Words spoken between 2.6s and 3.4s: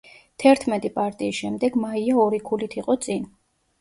იყო წინ.